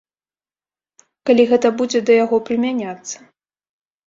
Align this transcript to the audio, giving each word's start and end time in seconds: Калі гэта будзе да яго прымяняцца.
Калі 1.29 1.43
гэта 1.51 1.67
будзе 1.83 1.99
да 2.09 2.13
яго 2.23 2.41
прымяняцца. 2.49 3.17